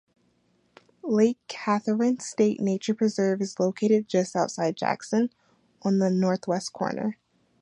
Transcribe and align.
Lake 1.03 1.37
Katharine 1.47 2.19
State 2.21 2.59
Nature 2.59 2.95
Preserve 2.95 3.39
is 3.39 3.59
located 3.59 4.07
just 4.07 4.35
outside 4.35 4.75
Jackson, 4.75 5.29
on 5.83 5.99
the 5.99 6.09
northwest 6.09 6.73
corner. 6.73 7.19